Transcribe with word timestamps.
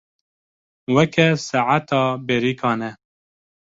Weke 0.93 1.27
saeta 1.45 2.01
bêrîkan 2.25 2.79
e. 2.89 2.91